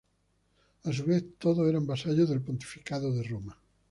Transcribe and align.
A 0.85 0.91
su 0.91 1.05
vez, 1.05 1.23
todos 1.37 1.69
eran 1.69 1.85
vasallos 1.85 2.27
del 2.27 2.41
pontificado 2.41 3.13
de 3.13 3.21
Roma. 3.21 3.55